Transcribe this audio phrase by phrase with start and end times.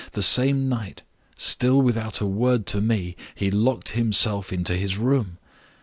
[0.13, 1.03] The same night
[1.37, 5.37] (still without a word to me) he locked himself into his room.